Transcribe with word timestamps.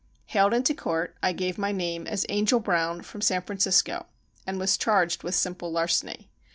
Hailed 0.29 0.55
into 0.55 0.73
court, 0.73 1.15
I 1.21 1.31
gave 1.31 1.59
my 1.59 1.71
name 1.71 2.07
as 2.07 2.25
"Angel 2.27 2.59
Brown" 2.59 3.03
from 3.03 3.21
San 3.21 3.43
Francisco, 3.43 4.07
and 4.47 4.57
was 4.57 4.75
charged 4.75 5.21
with 5.21 5.35
simple 5.35 5.71
larceny. 5.71 6.31